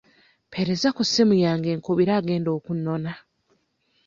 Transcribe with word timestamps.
Mpeereza 0.49 0.87
ku 0.95 1.01
ssimu 1.07 1.35
yange 1.45 1.69
nkubira 1.79 2.11
agenda 2.19 2.49
okunnona. 2.57 3.11